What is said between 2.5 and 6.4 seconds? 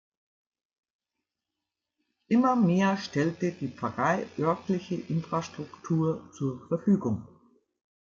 mehr stellte die Pfarrei örtliche Infrastruktur